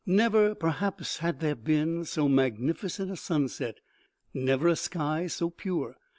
[0.07, 3.75] Never, perhaps, had there been so magnificent a sunset,
[4.33, 5.95] never a sky so pure